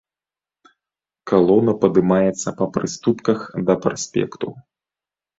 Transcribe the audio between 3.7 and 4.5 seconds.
праспекту.